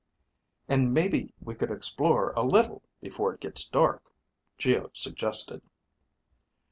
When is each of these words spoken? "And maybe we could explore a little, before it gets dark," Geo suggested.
"And 0.67 0.95
maybe 0.95 1.31
we 1.39 1.53
could 1.53 1.69
explore 1.69 2.31
a 2.31 2.41
little, 2.41 2.81
before 3.03 3.35
it 3.35 3.39
gets 3.39 3.69
dark," 3.69 4.01
Geo 4.57 4.89
suggested. 4.93 5.61